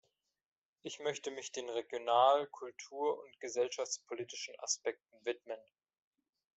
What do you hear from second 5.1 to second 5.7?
widmen.